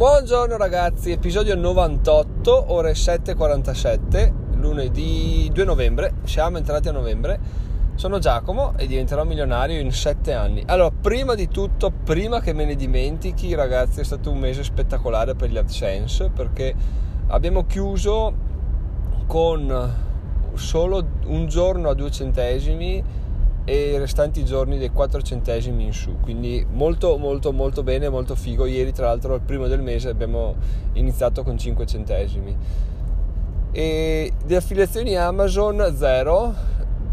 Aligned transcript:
Buongiorno 0.00 0.56
ragazzi, 0.56 1.10
episodio 1.10 1.54
98, 1.54 2.72
ore 2.72 2.92
7.47, 2.92 4.32
lunedì 4.54 5.50
2 5.52 5.64
novembre, 5.64 6.14
siamo 6.24 6.56
entrati 6.56 6.88
a 6.88 6.92
novembre. 6.92 7.38
Sono 7.96 8.18
Giacomo 8.18 8.72
e 8.78 8.86
diventerò 8.86 9.24
milionario 9.24 9.78
in 9.78 9.92
7 9.92 10.32
anni. 10.32 10.62
Allora, 10.64 10.90
prima 10.90 11.34
di 11.34 11.48
tutto, 11.48 11.90
prima 11.90 12.40
che 12.40 12.54
me 12.54 12.64
ne 12.64 12.76
dimentichi, 12.76 13.54
ragazzi, 13.54 14.00
è 14.00 14.04
stato 14.04 14.30
un 14.30 14.38
mese 14.38 14.64
spettacolare 14.64 15.34
per 15.34 15.50
gli 15.50 15.58
AdSense 15.58 16.30
perché 16.30 16.74
abbiamo 17.26 17.66
chiuso 17.66 18.32
con 19.26 19.94
solo 20.54 21.06
un 21.26 21.46
giorno 21.46 21.90
a 21.90 21.94
2 21.94 22.10
centesimi 22.10 23.04
e 23.64 23.92
i 23.92 23.98
restanti 23.98 24.44
giorni 24.44 24.78
dei 24.78 24.90
4 24.90 25.22
centesimi 25.22 25.84
in 25.84 25.92
su. 25.92 26.18
Quindi 26.20 26.66
molto 26.70 27.16
molto 27.18 27.52
molto 27.52 27.82
bene 27.82 28.08
molto 28.08 28.34
figo. 28.34 28.66
Ieri 28.66 28.92
tra 28.92 29.06
l'altro 29.06 29.34
il 29.34 29.40
primo 29.42 29.66
del 29.66 29.82
mese 29.82 30.08
abbiamo 30.08 30.54
iniziato 30.94 31.42
con 31.42 31.58
5 31.58 31.86
centesimi. 31.86 32.56
E 33.72 34.32
di 34.44 34.54
affiliazioni 34.54 35.16
Amazon 35.16 35.94
zero. 35.96 36.54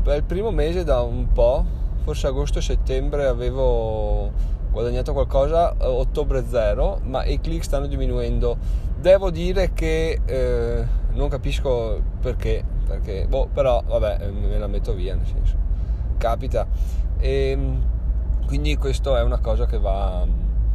Per 0.04 0.16
il 0.16 0.24
primo 0.24 0.52
mese 0.52 0.84
da 0.84 1.02
un 1.02 1.32
po' 1.34 1.66
forse 2.04 2.28
agosto 2.28 2.62
settembre 2.62 3.26
avevo 3.26 4.32
guadagnato 4.72 5.12
qualcosa 5.12 5.76
ottobre 5.80 6.46
zero 6.48 7.02
ma 7.04 7.26
i 7.26 7.40
click 7.42 7.64
stanno 7.64 7.88
diminuendo. 7.88 8.58
Devo 9.00 9.30
dire 9.30 9.74
che 9.74 10.22
eh, 10.26 10.86
non 11.12 11.28
capisco 11.28 12.02
perché 12.22 12.64
perché 12.88 13.26
boh 13.28 13.50
però 13.54 13.84
vabbè 13.86 14.30
me 14.30 14.58
la 14.58 14.68
metto 14.68 14.94
via 14.94 15.14
nel 15.14 15.26
senso 15.26 15.67
capita. 16.18 16.68
E 17.18 17.50
ehm, 17.52 17.82
quindi 18.46 18.76
questo 18.78 19.16
è 19.18 19.22
una 19.24 19.40
cosa 19.40 19.66
che 19.66 19.78
va 19.78 20.26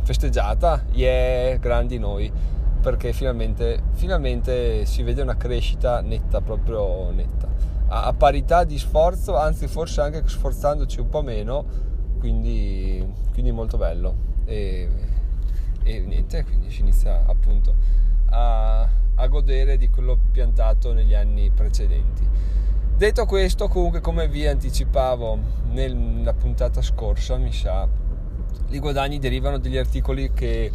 festeggiata, 0.02 0.84
yeah, 0.92 1.56
grandi 1.56 1.98
noi, 1.98 2.30
perché 2.80 3.12
finalmente, 3.12 3.82
finalmente 3.92 4.84
si 4.84 5.02
vede 5.02 5.22
una 5.22 5.36
crescita 5.36 6.00
netta, 6.00 6.40
proprio 6.40 7.10
netta. 7.10 7.48
A, 7.88 8.06
a, 8.06 8.12
parità 8.12 8.64
di 8.64 8.78
sforzo, 8.78 9.36
anzi 9.36 9.68
forse 9.68 10.00
anche 10.00 10.22
sforzandoci 10.26 11.00
un 11.00 11.08
po' 11.08 11.22
meno, 11.22 11.64
quindi, 12.18 13.04
quindi 13.32 13.52
molto 13.52 13.76
bello. 13.76 14.14
E, 14.44 14.88
e 15.84 16.00
niente, 16.00 16.44
quindi 16.44 16.70
si 16.70 16.80
inizia 16.80 17.24
appunto 17.26 17.74
a, 18.30 18.88
a 19.14 19.26
godere 19.28 19.76
di 19.76 19.88
quello 19.88 20.18
piantato 20.30 20.92
negli 20.92 21.14
anni 21.14 21.50
precedenti. 21.50 22.28
Detto 23.02 23.26
questo, 23.26 23.66
comunque, 23.66 24.00
come 24.00 24.28
vi 24.28 24.46
anticipavo 24.46 25.36
nella 25.72 26.34
puntata 26.34 26.80
scorsa, 26.82 27.36
mi 27.36 27.52
sa, 27.52 27.84
i 28.68 28.78
guadagni 28.78 29.18
derivano 29.18 29.58
dagli 29.58 29.76
articoli 29.76 30.30
che 30.32 30.70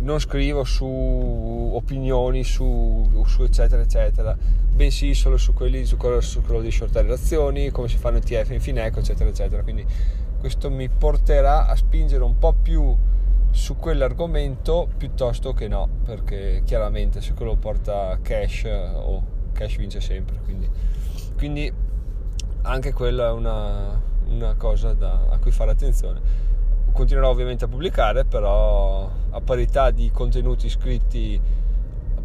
non 0.00 0.18
scrivo 0.18 0.62
su 0.62 0.84
opinioni, 0.84 2.44
su, 2.44 3.22
su 3.24 3.44
eccetera, 3.44 3.80
eccetera, 3.80 4.36
bensì 4.70 5.14
solo 5.14 5.38
su 5.38 5.54
quelli 5.54 5.86
su 5.86 5.96
quello, 5.96 6.20
su 6.20 6.42
quello 6.42 6.60
di 6.60 6.70
shortare 6.70 7.10
azioni, 7.10 7.70
come 7.70 7.88
si 7.88 7.96
fanno 7.96 8.18
ETF 8.18 8.50
in 8.50 8.60
Fineco, 8.60 8.98
eccetera, 8.98 9.30
eccetera. 9.30 9.62
Quindi 9.62 9.86
questo 10.38 10.70
mi 10.70 10.90
porterà 10.90 11.66
a 11.66 11.74
spingere 11.76 12.22
un 12.22 12.36
po' 12.36 12.52
più 12.60 12.94
su 13.52 13.76
quell'argomento 13.76 14.86
piuttosto 14.98 15.54
che 15.54 15.66
no, 15.66 15.88
perché 16.04 16.60
chiaramente 16.66 17.22
se 17.22 17.32
quello 17.32 17.56
porta 17.56 18.18
cash 18.20 18.66
o 18.66 19.22
cash 19.54 19.76
vince 19.76 20.02
sempre. 20.02 20.36
Quindi 20.44 20.68
quindi 21.40 21.72
anche 22.64 22.92
quella 22.92 23.28
è 23.28 23.30
una, 23.30 23.98
una 24.28 24.54
cosa 24.56 24.92
da, 24.92 25.22
a 25.30 25.38
cui 25.38 25.50
fare 25.50 25.70
attenzione. 25.70 26.20
Continuerò 26.92 27.30
ovviamente 27.30 27.64
a 27.64 27.66
pubblicare, 27.66 28.26
però 28.26 29.10
a 29.30 29.40
parità 29.40 29.90
di 29.90 30.10
contenuti 30.12 30.68
scritti 30.68 31.40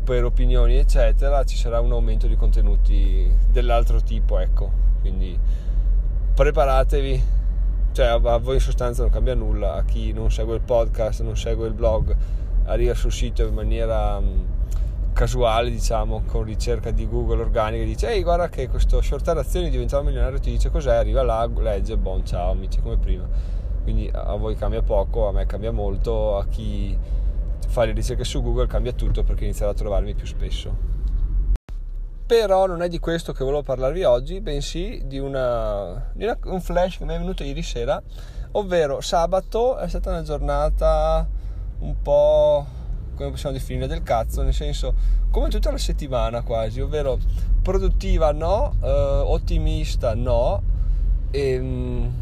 per 0.03 0.25
opinioni, 0.25 0.75
eccetera, 0.75 1.45
ci 1.45 1.55
sarà 1.55 1.79
un 1.79 1.93
aumento 1.93 2.27
di 2.27 2.35
contenuti 2.35 3.33
dell'altro 3.47 4.01
tipo, 4.01 4.37
ecco. 4.37 4.69
Quindi 4.99 5.39
preparatevi, 6.33 7.23
cioè 7.93 8.07
a 8.07 8.17
voi 8.17 8.55
in 8.55 8.59
sostanza 8.59 9.03
non 9.03 9.11
cambia 9.11 9.33
nulla, 9.33 9.75
a 9.75 9.85
chi 9.85 10.11
non 10.11 10.29
segue 10.29 10.55
il 10.55 10.61
podcast, 10.61 11.21
non 11.21 11.37
segue 11.37 11.67
il 11.67 11.73
blog, 11.73 12.13
arriva 12.65 12.93
sul 12.93 13.13
sito 13.13 13.47
in 13.47 13.53
maniera 13.53 14.21
casuale, 15.15 15.69
diciamo, 15.69 16.23
con 16.27 16.43
ricerca 16.43 16.91
di 16.91 17.07
Google 17.07 17.41
organica, 17.41 17.85
dice 17.85 18.09
ehi 18.09 18.21
guarda 18.21 18.49
che 18.49 18.67
questo 18.67 19.01
shortare 19.01 19.39
azioni 19.39 19.69
diventava 19.69 20.03
milionario, 20.03 20.39
ti 20.39 20.51
dice 20.51 20.69
cos'è, 20.69 20.93
arriva 20.93 21.23
là, 21.23 21.49
legge, 21.57 21.95
bon 21.95 22.25
ciao 22.25 22.51
amici 22.51 22.81
come 22.81 22.97
prima. 22.97 23.25
Quindi 23.81 24.11
a 24.13 24.35
voi 24.35 24.55
cambia 24.55 24.81
poco, 24.81 25.29
a 25.29 25.31
me 25.31 25.45
cambia 25.45 25.71
molto, 25.71 26.37
a 26.37 26.45
chi 26.47 26.97
fa 27.65 27.85
le 27.85 27.93
ricerche 27.93 28.25
su 28.25 28.41
Google 28.41 28.67
cambia 28.67 28.91
tutto 28.91 29.23
perché 29.23 29.45
inizierà 29.45 29.71
a 29.71 29.73
trovarmi 29.73 30.13
più 30.13 30.25
spesso. 30.25 30.75
Però 32.25 32.65
non 32.65 32.81
è 32.81 32.89
di 32.89 32.99
questo 32.99 33.31
che 33.31 33.45
volevo 33.45 33.63
parlarvi 33.63 34.03
oggi, 34.03 34.41
bensì 34.41 35.01
di, 35.05 35.17
una, 35.17 36.11
di 36.13 36.25
una, 36.25 36.37
un 36.45 36.59
flash 36.59 36.97
che 36.97 37.05
mi 37.05 37.13
è 37.13 37.17
venuto 37.19 37.43
ieri 37.43 37.63
sera, 37.63 38.01
ovvero 38.51 38.99
sabato 38.99 39.77
è 39.77 39.87
stata 39.87 40.09
una 40.09 40.23
giornata 40.23 41.25
un 41.79 42.01
po' 42.01 42.83
come 43.15 43.31
possiamo 43.31 43.55
definire, 43.55 43.87
del 43.87 44.03
cazzo, 44.03 44.43
nel 44.43 44.53
senso 44.53 44.93
come 45.31 45.49
tutta 45.49 45.71
la 45.71 45.77
settimana 45.77 46.41
quasi, 46.41 46.79
ovvero 46.81 47.17
produttiva 47.61 48.31
no, 48.31 48.75
eh, 48.81 48.87
ottimista 48.89 50.13
no, 50.13 50.61
e 51.31 51.49
ehm, 51.51 52.13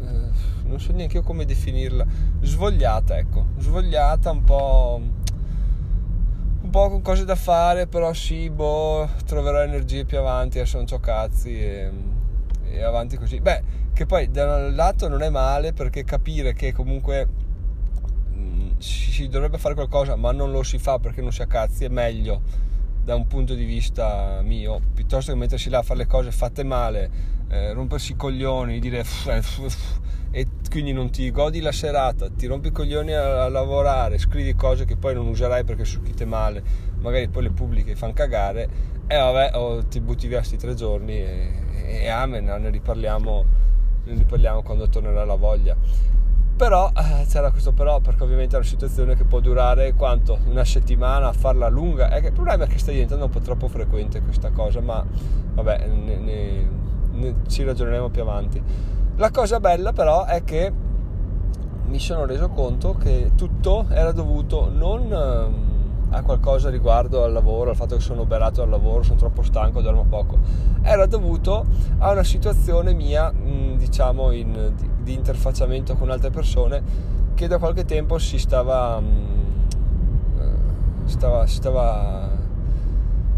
eh, 0.00 0.68
non 0.68 0.80
so 0.80 0.92
neanche 0.92 1.18
io 1.18 1.22
come 1.22 1.44
definirla, 1.44 2.06
svogliata 2.40 3.18
ecco, 3.18 3.46
svogliata 3.58 4.30
un 4.30 4.44
po'... 4.44 5.00
Po' 6.70 6.88
con 6.88 7.02
cose 7.02 7.26
da 7.26 7.34
fare, 7.34 7.86
però 7.86 8.14
sì, 8.14 8.48
boh, 8.48 9.06
troverò 9.26 9.62
energie 9.62 10.06
più 10.06 10.16
avanti, 10.16 10.58
adesso 10.58 10.78
non 10.78 10.86
c'ho 10.86 11.00
cazzi 11.00 11.50
e, 11.60 11.90
e 12.70 12.82
avanti 12.82 13.18
così. 13.18 13.40
Beh, 13.40 13.62
che 13.92 14.06
poi 14.06 14.30
da 14.30 14.56
un 14.56 14.74
lato 14.74 15.06
non 15.08 15.22
è 15.22 15.28
male 15.28 15.74
perché 15.74 16.02
capire 16.04 16.54
che 16.54 16.72
comunque 16.72 17.28
si 18.78 19.28
dovrebbe 19.28 19.58
fare 19.58 19.74
qualcosa 19.74 20.16
ma 20.16 20.32
non 20.32 20.50
lo 20.50 20.62
si 20.62 20.78
fa 20.78 20.98
perché 20.98 21.20
non 21.20 21.32
si 21.32 21.42
ha 21.42 21.46
cazzi 21.46 21.84
è 21.84 21.88
meglio 21.88 22.40
da 23.04 23.14
un 23.14 23.26
punto 23.26 23.54
di 23.54 23.64
vista 23.64 24.40
mio 24.42 24.80
piuttosto 24.94 25.32
che 25.32 25.38
mettersi 25.38 25.70
là 25.70 25.78
a 25.78 25.82
fare 25.82 26.00
le 26.00 26.06
cose 26.06 26.30
fatte 26.30 26.62
male 26.62 27.10
eh, 27.48 27.72
rompersi 27.72 28.12
i 28.12 28.16
coglioni 28.16 28.78
dire 28.78 29.04
e 30.30 30.46
quindi 30.70 30.92
non 30.92 31.10
ti 31.10 31.30
godi 31.30 31.60
la 31.60 31.72
serata 31.72 32.30
ti 32.30 32.46
rompi 32.46 32.68
i 32.68 32.72
coglioni 32.72 33.12
a, 33.12 33.44
a, 33.44 33.48
lavorare 33.48 34.18
scrivi 34.18 34.54
cose 34.54 34.84
che 34.84 34.96
poi 34.96 35.14
non 35.14 35.26
userai 35.26 35.64
perché 35.64 35.84
succhite 35.84 36.24
male 36.24 36.62
magari 37.00 37.28
poi 37.28 37.44
le 37.44 37.50
pubbliche 37.50 37.94
fanno 37.94 38.14
cagare 38.14 38.68
e 39.06 39.16
vabbè 39.16 39.56
oh, 39.56 39.84
ti 39.84 40.00
butti 40.00 40.28
via 40.28 40.38
questi 40.38 40.56
tre 40.56 40.74
giorni 40.74 41.18
e, 41.18 41.52
e 41.84 42.08
amen 42.08 42.44
ne 42.44 42.70
riparliamo 42.70 43.44
ne 44.04 44.14
riparliamo 44.14 44.62
quando 44.62 44.88
tornerà 44.88 45.24
la 45.24 45.34
voglia 45.34 45.76
però 46.62 46.92
eh, 46.96 47.26
c'era 47.26 47.50
questo 47.50 47.72
però 47.72 47.98
perché 47.98 48.22
ovviamente 48.22 48.54
è 48.54 48.58
una 48.60 48.68
situazione 48.68 49.16
che 49.16 49.24
può 49.24 49.40
durare 49.40 49.94
quanto? 49.94 50.38
Una 50.44 50.64
settimana, 50.64 51.32
farla 51.32 51.68
lunga. 51.68 52.08
E 52.12 52.24
il 52.24 52.32
problema 52.32 52.66
è 52.66 52.68
che 52.68 52.78
sta 52.78 52.92
diventando 52.92 53.24
un 53.24 53.32
po' 53.32 53.40
troppo 53.40 53.66
frequente 53.66 54.22
questa 54.22 54.50
cosa, 54.50 54.80
ma 54.80 55.04
vabbè, 55.54 55.88
ne, 55.88 56.16
ne, 56.18 56.68
ne, 57.14 57.34
ci 57.48 57.64
ragioneremo 57.64 58.10
più 58.10 58.22
avanti. 58.22 58.62
La 59.16 59.32
cosa 59.32 59.58
bella 59.58 59.92
però 59.92 60.24
è 60.24 60.44
che 60.44 60.72
mi 61.86 61.98
sono 61.98 62.26
reso 62.26 62.48
conto 62.50 62.94
che 62.94 63.32
tutto 63.34 63.86
era 63.90 64.12
dovuto 64.12 64.70
non 64.72 65.12
ehm, 65.12 65.61
a 66.12 66.22
qualcosa 66.22 66.68
riguardo 66.68 67.24
al 67.24 67.32
lavoro, 67.32 67.70
al 67.70 67.76
fatto 67.76 67.96
che 67.96 68.02
sono 68.02 68.22
oberato 68.22 68.62
al 68.62 68.68
lavoro, 68.68 69.02
sono 69.02 69.18
troppo 69.18 69.42
stanco, 69.42 69.80
dormo 69.80 70.04
poco, 70.04 70.38
era 70.82 71.06
dovuto 71.06 71.64
a 71.98 72.12
una 72.12 72.22
situazione 72.22 72.92
mia, 72.92 73.32
diciamo, 73.76 74.30
in, 74.30 74.72
di 75.02 75.14
interfacciamento 75.14 75.94
con 75.94 76.10
altre 76.10 76.30
persone 76.30 76.82
che 77.34 77.48
da 77.48 77.58
qualche 77.58 77.84
tempo 77.84 78.18
si 78.18 78.38
stava, 78.38 79.00
mm, 79.00 79.16
eh, 80.38 81.08
stava, 81.08 81.46
stava, 81.46 82.28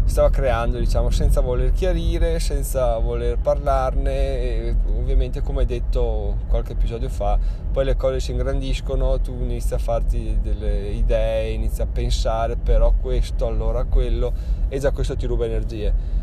stava 0.05 0.29
creando, 0.29 0.77
diciamo, 0.77 1.09
senza 1.09 1.41
voler 1.41 1.71
chiarire, 1.71 2.39
senza 2.39 2.97
voler 2.97 3.37
parlarne. 3.37 4.13
E 4.13 4.75
ovviamente, 4.97 5.41
come 5.41 5.65
detto 5.65 6.37
qualche 6.47 6.73
episodio 6.73 7.09
fa, 7.09 7.37
poi 7.71 7.85
le 7.85 7.95
cose 7.95 8.19
si 8.19 8.31
ingrandiscono, 8.31 9.19
tu 9.19 9.33
inizi 9.41 9.73
a 9.73 9.77
farti 9.77 10.39
delle 10.41 10.89
idee, 10.89 11.51
inizi 11.51 11.81
a 11.81 11.87
pensare, 11.87 12.55
però 12.55 12.93
questo, 13.01 13.45
allora 13.45 13.83
quello, 13.83 14.33
e 14.69 14.79
già 14.79 14.91
questo 14.91 15.15
ti 15.15 15.25
ruba 15.25 15.45
energie 15.45 16.15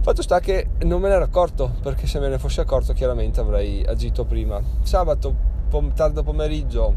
Fatto 0.00 0.22
sta 0.22 0.40
che 0.40 0.68
non 0.84 1.02
me 1.02 1.08
ne 1.08 1.16
ero 1.16 1.24
accorto, 1.24 1.70
perché 1.82 2.06
se 2.06 2.18
me 2.18 2.28
ne 2.28 2.38
fossi 2.38 2.60
accorto 2.60 2.94
chiaramente 2.94 3.40
avrei 3.40 3.84
agito 3.84 4.24
prima. 4.24 4.58
Sabato, 4.80 5.34
pom- 5.68 5.92
tardo 5.92 6.22
pomeriggio, 6.22 6.94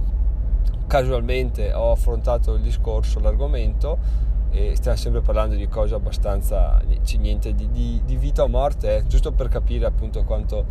casualmente 0.87 1.73
ho 1.73 1.91
affrontato 1.91 2.53
il 2.53 2.61
discorso, 2.61 3.19
l'argomento 3.19 4.29
e 4.51 4.75
stiamo 4.75 4.97
sempre 4.97 5.21
parlando 5.21 5.55
di 5.55 5.67
cose 5.67 5.95
abbastanza, 5.95 6.81
niente 7.17 7.55
di, 7.55 7.69
di, 7.71 8.01
di 8.05 8.17
vita 8.17 8.43
o 8.43 8.47
morte, 8.47 8.97
eh, 8.97 9.07
giusto 9.07 9.31
per 9.31 9.47
capire 9.47 9.85
appunto 9.85 10.23
quanto, 10.23 10.65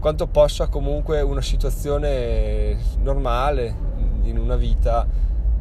quanto 0.00 0.26
possa 0.26 0.66
comunque 0.66 1.20
una 1.20 1.40
situazione 1.40 2.76
normale 3.00 3.90
in 4.22 4.38
una 4.38 4.56
vita 4.56 5.06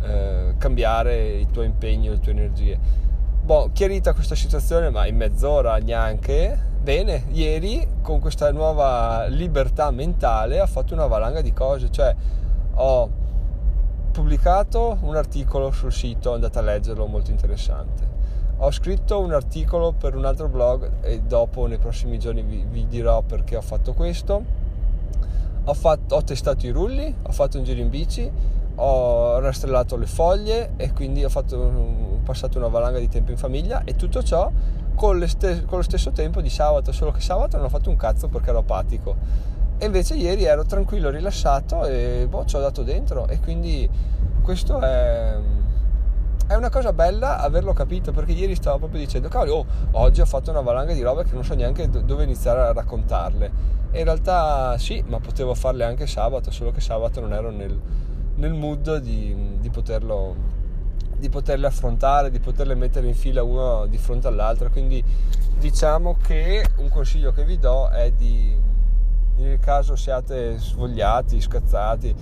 eh, 0.02 0.56
cambiare 0.58 1.34
il 1.34 1.52
tuo 1.52 1.62
impegno, 1.62 2.12
le 2.12 2.20
tue 2.20 2.32
energie. 2.32 2.80
Boh, 3.44 3.70
chiarita 3.72 4.14
questa 4.14 4.36
situazione, 4.36 4.90
ma 4.90 5.06
in 5.06 5.16
mezz'ora 5.16 5.78
neanche. 5.78 6.70
Bene, 6.82 7.26
ieri 7.32 7.88
con 8.02 8.20
questa 8.20 8.52
nuova 8.52 9.26
libertà 9.28 9.92
mentale 9.92 10.60
ho 10.60 10.66
fatto 10.66 10.96
una 10.96 11.06
valanga 11.06 11.42
di 11.42 11.54
cose, 11.54 11.92
cioè 11.92 12.16
ho 12.74 13.21
pubblicato 14.12 14.98
un 15.02 15.16
articolo 15.16 15.72
sul 15.72 15.92
sito, 15.92 16.34
andate 16.34 16.60
a 16.60 16.62
leggerlo, 16.62 17.06
molto 17.08 17.32
interessante. 17.32 18.20
Ho 18.58 18.72
scritto 18.72 19.20
un 19.20 19.34
articolo 19.34 19.94
per 19.94 20.16
un 20.16 20.26
altro 20.26 20.48
blog 20.48 20.92
e 21.02 21.22
dopo 21.22 21.66
nei 21.66 21.80
prossimi 21.80 22.20
giorni 22.20 22.44
vi, 22.44 22.64
vi 22.70 22.86
dirò 22.88 23.22
perché 23.22 23.56
ho 23.56 23.62
fatto 23.62 23.94
questo. 23.94 24.60
Ho, 25.64 25.74
fatto, 25.74 26.16
ho 26.16 26.24
testato 26.24 26.66
i 26.68 26.70
rulli, 26.70 27.16
ho 27.22 27.32
fatto 27.32 27.58
un 27.58 27.64
giro 27.64 27.80
in 27.80 27.90
bici, 27.90 28.30
ho 28.76 29.40
rastrellato 29.40 29.96
le 29.96 30.06
foglie 30.06 30.74
e 30.76 30.92
quindi 30.92 31.24
ho, 31.24 31.30
fatto, 31.30 31.56
ho 31.56 32.20
passato 32.24 32.58
una 32.58 32.68
valanga 32.68 33.00
di 33.00 33.08
tempo 33.08 33.32
in 33.32 33.38
famiglia 33.38 33.84
e 33.84 33.96
tutto 33.96 34.22
ciò 34.22 34.52
con, 34.94 35.28
stes- 35.28 35.64
con, 35.66 35.78
lo 35.78 35.84
stesso 35.84 36.12
tempo 36.12 36.42
di 36.42 36.50
sabato, 36.50 36.92
solo 36.92 37.12
che 37.12 37.22
sabato 37.22 37.58
non 37.58 37.66
ho 37.66 37.70
fatto 37.70 37.90
un 37.90 37.96
cazzo 37.96 38.28
perché 38.28 38.50
ero 38.50 38.60
apatico. 38.60 39.16
E 39.82 39.86
invece 39.86 40.14
ieri 40.14 40.44
ero 40.44 40.64
tranquillo, 40.64 41.10
rilassato 41.10 41.86
e 41.86 42.28
boh, 42.30 42.46
ci 42.46 42.56
ho 42.56 42.60
dato 42.60 42.84
dentro 42.84 43.28
e 43.28 43.40
quindi 43.40 43.90
questo 44.44 44.80
è, 44.80 45.36
è 46.46 46.54
una 46.54 46.70
cosa 46.70 46.94
bella 46.94 47.40
averlo 47.40 47.74
capito 47.74 48.12
perché 48.12 48.32
ieri 48.32 48.54
stavo 48.54 48.78
proprio 48.78 49.00
dicendo 49.00 49.28
cavolo, 49.28 49.54
oh, 49.56 49.66
oggi 49.94 50.22
ho 50.22 50.26
fatto 50.28 50.52
una 50.52 50.62
valanga 50.62 50.94
di 50.94 51.02
robe 51.02 51.24
che 51.24 51.34
non 51.34 51.44
so 51.44 51.56
neanche 51.56 51.90
dove 51.90 52.26
iniziare 52.26 52.62
a 52.62 52.74
raccontarle. 52.74 53.52
E 53.90 53.98
in 53.98 54.04
realtà 54.04 54.78
sì, 54.78 55.04
ma 55.08 55.20
potevo 55.20 55.56
farle 55.56 55.84
anche 55.84 56.06
sabato, 56.06 56.52
solo 56.52 56.70
che 56.70 56.80
sabato 56.80 57.20
non 57.20 57.34
ero 57.34 57.50
nel, 57.50 57.76
nel 58.36 58.54
mood 58.54 58.98
di, 58.98 59.58
di, 59.60 59.70
poterlo, 59.72 60.36
di 61.18 61.30
poterle 61.30 61.66
affrontare, 61.66 62.30
di 62.30 62.40
poterle 62.40 62.76
mettere 62.76 63.08
in 63.08 63.16
fila 63.16 63.42
uno 63.42 63.88
di 63.88 63.98
fronte 63.98 64.28
all'altra. 64.28 64.70
Quindi 64.70 65.04
diciamo 65.58 66.18
che 66.22 66.64
un 66.78 66.90
consiglio 66.90 67.32
che 67.32 67.44
vi 67.44 67.58
do 67.58 67.90
è 67.90 68.12
di, 68.12 68.70
caso 69.62 69.96
siate 69.96 70.58
svogliati, 70.58 71.40
scazzati, 71.40 72.14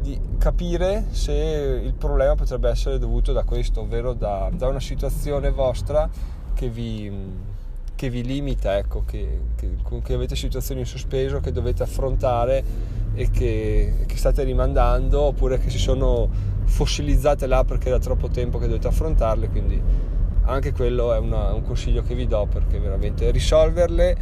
di 0.00 0.18
capire 0.38 1.06
se 1.10 1.32
il 1.32 1.94
problema 1.94 2.34
potrebbe 2.34 2.68
essere 2.68 2.98
dovuto 2.98 3.32
da 3.32 3.44
questo, 3.44 3.80
ovvero 3.80 4.12
da, 4.12 4.50
da 4.52 4.68
una 4.68 4.80
situazione 4.80 5.50
vostra 5.50 6.08
che 6.54 6.68
vi, 6.68 7.10
che 7.94 8.10
vi 8.10 8.22
limita, 8.22 8.76
ecco, 8.76 9.04
che, 9.06 9.40
che, 9.56 9.76
che, 10.02 10.14
avete 10.14 10.36
situazioni 10.36 10.80
in 10.80 10.86
sospeso 10.86 11.40
che 11.40 11.52
dovete 11.52 11.82
affrontare 11.82 12.62
e 13.14 13.30
che, 13.30 14.04
che 14.06 14.16
state 14.16 14.42
rimandando 14.42 15.20
oppure 15.22 15.58
che 15.58 15.70
si 15.70 15.78
sono 15.78 16.28
fossilizzate 16.64 17.46
là 17.46 17.64
perché 17.64 17.88
era 17.88 17.98
troppo 17.98 18.28
tempo 18.28 18.58
che 18.58 18.66
dovete 18.66 18.88
affrontarle, 18.88 19.48
quindi 19.48 19.82
anche 20.42 20.72
quello 20.72 21.12
è 21.12 21.18
una, 21.18 21.52
un 21.52 21.62
consiglio 21.62 22.02
che 22.02 22.14
vi 22.14 22.26
do 22.26 22.46
perché 22.50 22.78
veramente 22.78 23.30
risolverle 23.30 24.16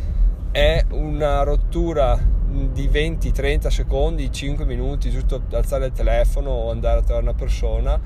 è 0.50 0.84
una 0.90 1.42
rottura 1.42 2.36
di 2.72 2.88
20-30 2.88 3.68
secondi, 3.68 4.30
5 4.30 4.64
minuti, 4.64 5.10
giusto 5.10 5.42
alzare 5.52 5.86
il 5.86 5.92
telefono 5.92 6.50
o 6.50 6.70
andare 6.70 6.98
a 6.98 7.02
trovare 7.02 7.24
una 7.24 7.34
persona, 7.34 7.98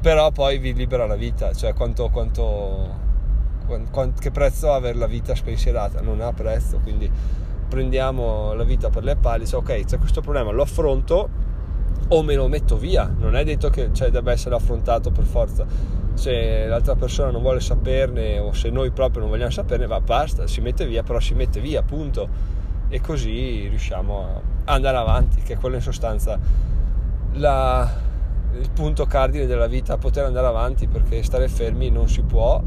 però 0.00 0.30
poi 0.30 0.58
vi 0.58 0.74
libera 0.74 1.06
la 1.06 1.16
vita, 1.16 1.52
cioè 1.52 1.74
quanto, 1.74 2.08
quanto, 2.10 2.94
quanto, 3.66 4.20
che 4.20 4.30
prezzo 4.30 4.72
ha 4.72 4.76
avere 4.76 4.98
la 4.98 5.06
vita 5.06 5.34
spensierata, 5.34 6.00
non 6.00 6.20
ha 6.20 6.32
prezzo, 6.32 6.78
quindi 6.82 7.10
prendiamo 7.68 8.52
la 8.54 8.64
vita 8.64 8.90
per 8.90 9.02
le 9.02 9.16
palle, 9.16 9.44
dice 9.44 9.56
ok 9.56 9.84
c'è 9.84 9.98
questo 9.98 10.20
problema, 10.20 10.52
lo 10.52 10.62
affronto 10.62 11.28
o 12.08 12.22
me 12.22 12.34
lo 12.34 12.46
metto 12.46 12.76
via, 12.76 13.12
non 13.18 13.34
è 13.34 13.42
detto 13.42 13.68
che 13.68 13.90
cioè, 13.92 14.10
debba 14.10 14.30
essere 14.30 14.54
affrontato 14.54 15.10
per 15.10 15.24
forza, 15.24 15.66
se 16.14 16.66
l'altra 16.66 16.94
persona 16.94 17.30
non 17.30 17.42
vuole 17.42 17.60
saperne 17.60 18.38
o 18.38 18.52
se 18.52 18.70
noi 18.70 18.90
proprio 18.90 19.22
non 19.22 19.30
vogliamo 19.30 19.50
saperne, 19.50 19.86
va 19.86 20.00
basta, 20.00 20.46
si 20.46 20.60
mette 20.60 20.86
via, 20.86 21.02
però 21.02 21.18
si 21.20 21.34
mette 21.34 21.60
via, 21.60 21.80
appunto, 21.80 22.28
e 22.88 23.00
così 23.00 23.66
riusciamo 23.68 24.42
a 24.64 24.72
andare 24.72 24.96
avanti, 24.96 25.42
che 25.42 25.54
è 25.54 25.56
quello 25.56 25.76
in 25.76 25.82
sostanza 25.82 26.38
la, 27.34 27.90
il 28.58 28.70
punto 28.70 29.06
cardine 29.06 29.46
della 29.46 29.66
vita, 29.66 29.96
poter 29.98 30.24
andare 30.24 30.46
avanti 30.46 30.86
perché 30.86 31.22
stare 31.22 31.48
fermi 31.48 31.90
non 31.90 32.08
si 32.08 32.22
può 32.22 32.62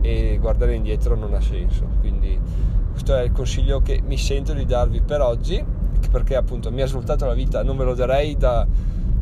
e 0.00 0.38
guardare 0.40 0.74
indietro 0.74 1.16
non 1.16 1.34
ha 1.34 1.40
senso, 1.40 1.86
quindi 2.00 2.38
questo 2.90 3.16
è 3.16 3.22
il 3.22 3.32
consiglio 3.32 3.80
che 3.80 4.00
mi 4.04 4.16
sento 4.16 4.52
di 4.52 4.64
darvi 4.64 5.00
per 5.00 5.20
oggi 5.20 5.64
perché 6.10 6.36
appunto 6.36 6.70
mi 6.70 6.82
ha 6.82 6.86
svoltato 6.86 7.26
la 7.26 7.34
vita 7.34 7.62
non 7.62 7.76
ve 7.76 7.84
lo 7.84 7.94
darei 7.94 8.36
da, 8.36 8.66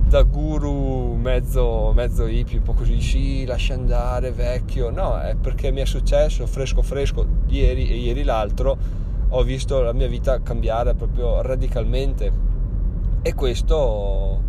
da 0.06 0.22
guru 0.22 1.14
mezzo, 1.14 1.92
mezzo 1.94 2.26
hippie 2.26 2.58
un 2.58 2.62
po' 2.62 2.74
così 2.74 3.00
sì 3.00 3.44
lascia 3.44 3.74
andare 3.74 4.30
vecchio. 4.30 4.90
No 4.90 5.18
è 5.18 5.34
perché 5.34 5.70
mi 5.70 5.80
è 5.80 5.86
successo 5.86 6.46
fresco 6.46 6.82
fresco 6.82 7.26
ieri 7.48 7.88
e 7.88 7.96
ieri 7.96 8.22
l'altro 8.22 8.76
ho 9.36 9.42
visto 9.42 9.82
la 9.82 9.92
mia 9.92 10.06
vita 10.06 10.40
cambiare 10.42 10.94
proprio 10.94 11.42
radicalmente. 11.42 12.52
E 13.22 13.34
questo 13.34 14.42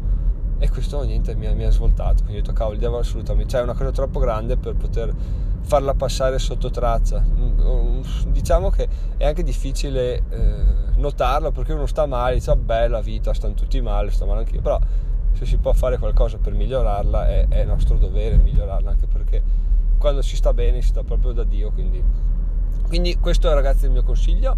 e 0.58 0.70
questo 0.70 1.04
niente 1.04 1.36
mi 1.36 1.48
ha, 1.48 1.54
mi 1.54 1.66
ha 1.66 1.72
svoltato. 1.72 2.24
Quindi 2.24 2.38
ho 2.38 2.42
detto 2.42 2.54
cavolo 2.54 2.78
devo 2.78 3.00
assolutamente 3.00 3.52
cioè 3.52 3.62
è 3.62 3.64
una 3.64 3.74
cosa 3.74 3.92
troppo 3.92 4.20
grande 4.20 4.58
per 4.58 4.76
poter 4.76 5.14
farla 5.62 5.94
passare 5.94 6.38
sotto 6.40 6.70
traccia. 6.70 7.20
Mm, 7.22 8.02
diciamo 8.28 8.70
che 8.70 8.88
è 9.18 9.26
anche 9.26 9.44
difficile 9.44 10.24
eh, 10.30 10.64
notarlo 10.98 11.52
perché 11.52 11.74
uno 11.74 11.88
sta 11.88 12.06
male, 12.06 12.36
dice 12.36 12.54
vabbè 12.54 12.88
la 12.88 13.02
vita, 13.02 13.34
stanno 13.34 13.56
tutti 13.56 13.82
male, 13.82 14.12
sto 14.12 14.26
male 14.26 14.40
anch'io, 14.40 14.62
però 14.62 14.80
se 15.34 15.46
si 15.46 15.58
può 15.58 15.74
fare 15.74 15.98
qualcosa 15.98 16.38
per 16.38 16.54
migliorarla 16.54 17.28
è, 17.28 17.48
è 17.50 17.66
nostro 17.66 17.98
dovere 17.98 18.38
migliorarla 18.38 18.90
anche 18.92 19.08
perché 19.08 19.44
quando 19.98 20.22
si 20.22 20.36
sta 20.36 20.54
bene 20.54 20.82
si 20.82 20.90
sta 20.90 21.04
proprio 21.04 21.32
da 21.32 21.44
Dio, 21.44 21.72
quindi, 21.72 22.04
quindi 22.88 23.18
questo 23.18 23.50
è 23.50 23.54
ragazzi 23.54 23.86
il 23.86 23.92
mio 23.92 24.04
consiglio. 24.04 24.58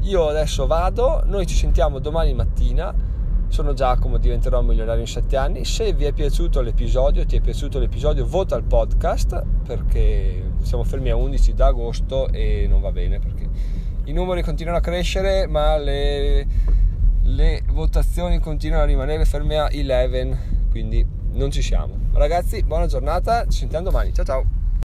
Io 0.00 0.28
adesso 0.28 0.66
vado, 0.66 1.22
noi 1.26 1.46
ci 1.46 1.54
sentiamo 1.54 1.98
domani 1.98 2.34
mattina 2.34 3.10
sono 3.52 3.74
Giacomo, 3.74 4.16
diventerò 4.16 4.60
un 4.60 4.66
milionario 4.66 5.02
in 5.02 5.06
7 5.06 5.36
anni. 5.36 5.64
Se 5.66 5.92
vi 5.92 6.06
è 6.06 6.12
piaciuto 6.12 6.62
l'episodio, 6.62 7.26
ti 7.26 7.36
è 7.36 7.40
piaciuto 7.40 7.78
l'episodio, 7.78 8.26
vota 8.26 8.56
il 8.56 8.64
podcast 8.64 9.44
perché 9.66 10.52
siamo 10.62 10.84
fermi 10.84 11.10
a 11.10 11.16
11 11.16 11.52
da 11.52 11.66
agosto 11.66 12.28
e 12.28 12.66
non 12.66 12.80
va 12.80 12.90
bene 12.92 13.18
perché 13.18 13.46
i 14.04 14.12
numeri 14.12 14.42
continuano 14.42 14.78
a 14.78 14.80
crescere 14.80 15.46
ma 15.46 15.76
le, 15.76 16.46
le 17.22 17.62
votazioni 17.68 18.38
continuano 18.38 18.84
a 18.84 18.86
rimanere 18.86 19.26
ferme 19.26 19.58
a 19.58 19.68
11, 19.70 20.36
quindi 20.70 21.06
non 21.32 21.50
ci 21.50 21.60
siamo. 21.60 21.94
Ragazzi, 22.14 22.62
buona 22.62 22.86
giornata, 22.86 23.44
ci 23.44 23.58
sentiamo 23.58 23.84
domani. 23.84 24.14
Ciao 24.14 24.24
ciao! 24.24 24.61